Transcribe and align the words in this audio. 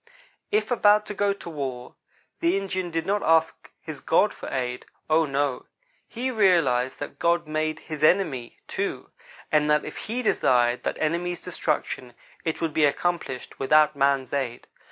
If 0.49 0.71
about 0.71 1.05
to 1.05 1.13
go 1.13 1.31
to 1.31 1.47
war, 1.47 1.93
the 2.39 2.57
Indian 2.57 2.89
did 2.89 3.05
not 3.05 3.21
ask 3.21 3.69
his 3.83 3.99
God 3.99 4.33
for 4.33 4.49
aid 4.49 4.87
oh, 5.11 5.25
no. 5.27 5.67
He 6.07 6.31
realized 6.31 6.97
that 6.97 7.19
God 7.19 7.47
made 7.47 7.81
his 7.81 8.03
enemy, 8.03 8.57
too; 8.67 9.11
and 9.51 9.69
that 9.69 9.85
if 9.85 9.97
He 9.97 10.23
desired 10.23 10.81
that 10.85 10.97
enemy's 10.99 11.39
destruction, 11.41 12.15
it 12.43 12.59
would 12.61 12.73
be 12.73 12.85
accomplished 12.85 13.59
without 13.59 13.95
man's 13.95 14.33
aid. 14.33 14.65